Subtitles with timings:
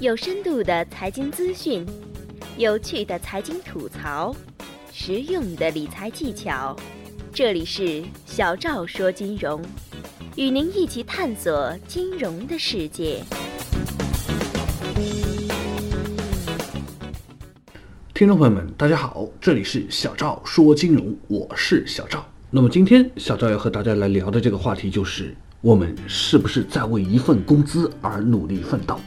[0.00, 1.84] 有深度的财经资讯，
[2.56, 4.34] 有趣的财经吐槽，
[4.90, 6.74] 实用的理财技巧。
[7.34, 9.62] 这里是小赵说金融，
[10.36, 13.22] 与您一起探索金融的世界。
[18.14, 22.26] 听众朋友们，大家好，这里是小赵说金融，我是小赵。
[22.48, 28.98] 那么今天小赵要和大家来聊的这个话题就是，我们是不是在为一份工资而努力奋斗？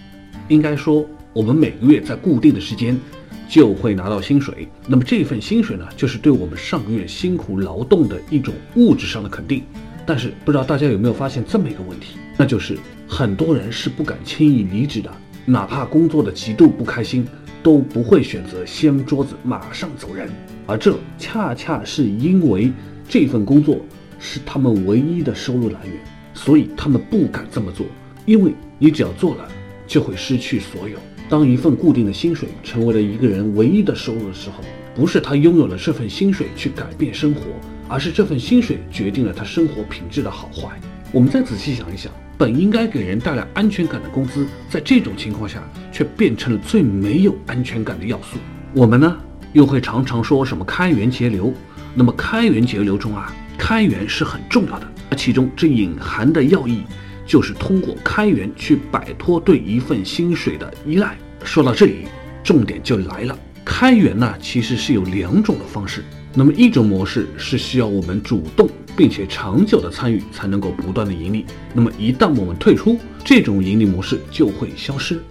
[0.48, 3.00] 应该说，我们每个月在固定的时间
[3.48, 9.64] 就会拿到薪水，那么这份薪水呢，就是对我们上个月辛苦劳动的一种物质上的肯定。
[10.06, 15.10] 但是不知道大家有没有发现这么一个问题，那就是很多人是不敢轻易离职的，
[15.46, 17.26] 哪怕工作的极度不开心，
[17.62, 20.30] 都不会选择掀桌子马上走人，
[20.66, 22.72] 而这恰恰是因为。
[23.06, 23.82] 这份工作
[24.18, 25.94] 是他们唯一的收入来源，
[26.34, 27.86] 所以他们不敢这么做。
[28.26, 29.46] 因为你只要做了，
[29.88, 30.98] 就会失去所有。
[31.30, 37.42] 当一份固定的薪水成为了一个人唯一的收入的时候，不是他拥有了这份薪水去改变生活，
[37.88, 40.80] 而是这份薪水决定了他生活品质的好坏。
[41.12, 48.38] 我们再仔细想一想，本应该给人带来安全感的工资，在这种情况下却变成了最没有安全感的要素。
[48.74, 49.18] 我们呢，
[49.54, 51.54] 又会常常说什么开源节流。
[51.96, 54.88] 那么开源节流中啊，开源是很重要的。
[55.12, 56.82] 那其中这隐含的要义，
[57.26, 61.18] 就是通过开源去摆脱对一份薪水的依赖。
[61.44, 62.08] 说到这里，
[62.44, 63.38] 重点就来了。
[63.66, 66.04] 开源呢，其实是有两种的方式。
[66.34, 71.46] 那么一种模式是需要我们主动并且长久的参与，才能够不断的盈利。
[71.74, 75.22] 那么一旦我们退出，这种盈利模式就会消失。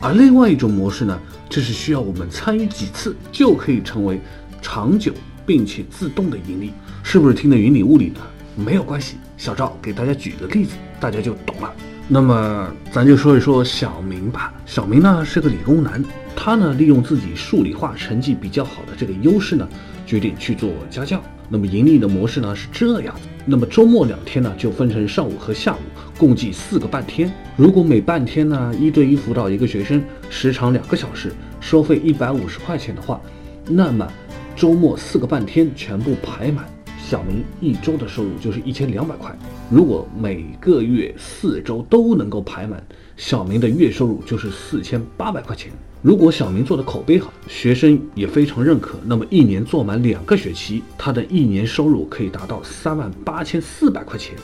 [0.00, 4.20] 而另外一种模式呢，就是需要我们参与几次，就可以成为
[4.60, 5.12] 长久。
[5.46, 8.20] 并且自动的盈利，是不是听得云里雾里呢？
[8.58, 11.72] 没有关系，小赵给大家举个例子，大家就懂了。
[12.08, 14.52] 那么咱就说一说小明吧。
[14.66, 19.68] 小明呢是个理工男，他呢利用自己数理化成绩比较好的这个优势呢，
[20.04, 21.22] 决定去做家教。
[21.48, 25.78] 那么盈利的模式呢是这样子：那么周末两天呢就分成上午和下午，
[26.18, 27.32] 共计四个半天。
[27.56, 33.20] 如果每半天呢一对一辅导一个学生，时长两个小时，收费一百五十块钱的话，
[33.68, 34.10] 那么。
[34.56, 36.64] 周末四个半天全部排满，
[37.08, 39.34] 小明一周的收入就是一千两百块。
[39.70, 42.86] 如果每个月四周都能够排满，
[43.16, 45.72] 小明的月收入就是四千八百块钱。
[46.02, 54.34] 如果小明做的口碑好，学生也非常认可，那么一年做满两个学期，他的一年收入可以达到三万八千四百块钱。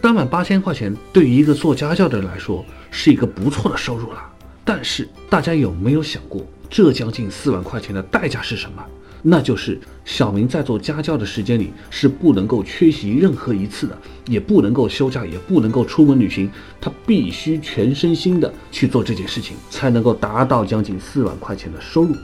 [0.00, 4.24] 三万八千块钱对于一个做家教的人来说是一个不错的收入了。
[4.64, 6.40] 但是大家有没有想过，
[6.70, 8.82] 这将近四万块钱的代价是什么？
[9.28, 13.98] 那就是小明在做家教的时间里是不能够缺席任何一次的，
[14.28, 16.48] 也不能够休假，也不能够出门旅行，
[16.80, 22.14] 他必须全身心的去做这件事情，才能够达到将近四万块钱的收入。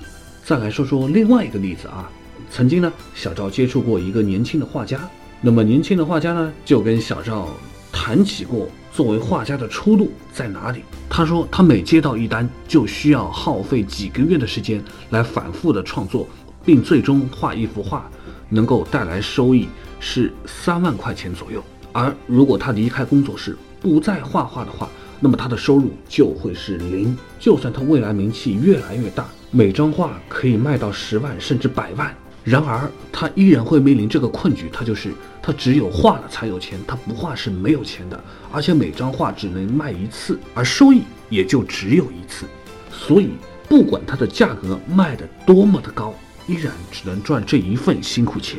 [0.45, 2.09] 再来说说另外一个例子啊，
[2.53, 5.01] 曾经呢，小赵接触过一个年轻的画家，
[5.41, 7.49] 那么年轻的画家呢，就跟小赵
[7.91, 10.85] 谈起过作为画家的出路在哪里。
[11.11, 14.81] 他说他每接到一单，就需要耗费几个月的时间
[15.11, 16.29] 来反复的创作。
[16.65, 18.11] 并最终画一幅画，
[18.49, 19.69] 能够带来收益
[20.01, 21.63] 是三万块钱左右。
[21.93, 24.89] 而如果他离开工作室，不再画画的话，
[25.21, 27.17] 那么他的收入就会是零。
[27.39, 32.15] 就算他未来名气越来越大，每张画可以卖到十万甚至百万，
[32.45, 35.13] 然而他依然会面临这个困局，他就是
[35.43, 38.19] 他只有画了才有钱，他不画是没有钱的。
[38.51, 42.47] 而且每张画只能卖一次，而收益也就只有一次。
[42.91, 43.31] 所以
[43.69, 46.15] 不管它的价格卖得多么的高。
[46.47, 48.59] 依然只能赚这一份辛苦钱，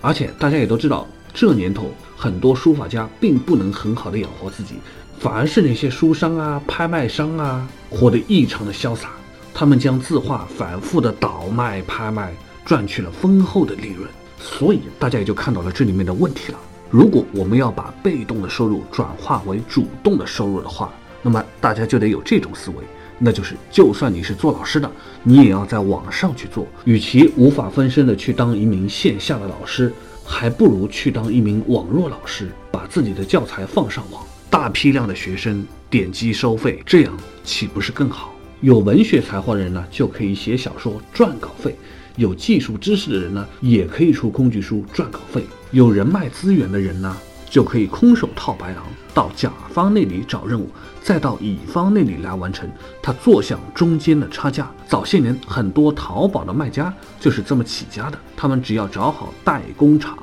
[0.00, 4.74] 而且大家也都知道，这年头很多书法家并不能很好的养活自己，
[5.18, 9.10] 反而是那些书商啊、拍卖商啊活得异常的潇洒，
[9.54, 12.34] 他们将字画反复的倒卖、拍卖，
[12.64, 14.08] 赚取了丰厚的利润。
[14.38, 16.58] 所以大家也就看到了这里面的问题了。
[16.90, 22.76] 如果我们要把被动的收入转化为主动的收入的话，那么大家就得有这种思维。
[23.24, 24.90] 那就是，就算你是做老师的，
[25.22, 26.66] 你也要在网上去做。
[26.84, 29.92] 与其无法分身的去当一名线下的老师，
[30.24, 38.34] 还不如去当一名网络老师，把自己的教材放上网，大批量的学生点击收费，这样岂不是更好？
[38.60, 41.70] 有文学才华的人呢，就可以写小说赚稿费；
[42.16, 47.16] 有技术知识的人呢，也可以出工具书赚稿费；有人脉资源的人呢。
[47.52, 48.82] 就可以空手套白狼，
[49.12, 50.70] 到甲方那里找任务，
[51.02, 52.66] 再到乙方那里来完成。
[53.02, 54.72] 他坐享中间的差价。
[54.88, 56.90] 早些年，很多淘宝的卖家
[57.20, 58.18] 就是这么起家的。
[58.34, 60.16] 他们只要找好代工厂、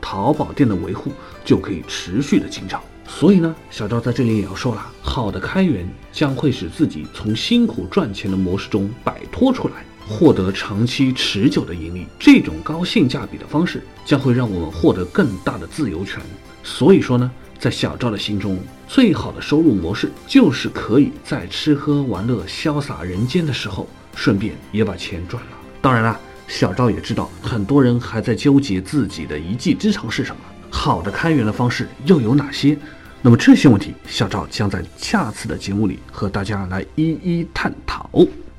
[0.00, 1.10] 淘宝店的维护，
[1.44, 2.80] 就可以持续的进账。
[3.08, 12.06] 所以呢，小赵在这里也要说了，好的开源将会使自己从辛苦赚钱的模式中摆脱出来，获得长期持久的盈利。
[12.18, 16.22] 这种高性价比的方式将会让我们获得更大的自由权。
[16.62, 18.58] 所以说呢，在小赵的心中，
[18.88, 25.50] 最好的收入模式就是可以在吃喝玩乐、潇洒人间的时候，顺便也把钱赚了。
[25.80, 26.18] 当然了，
[26.48, 32.76] 小赵也知道很多人还在纠结自己的一技之长是什么，好的开源的方式又有哪些？
[33.22, 38.08] 那么这些问题，小赵将在下次的节目里和大家来一一探讨。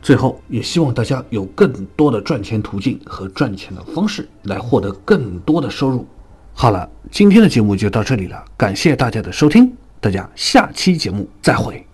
[0.07, 6.07] 最后，也希望大家有更多的赚钱途径和赚钱的方式，来获得更多的收入。
[6.53, 9.69] 好了，今天的节目就到这里了，感谢大家的收听，
[9.99, 11.86] 大家下期节目再会。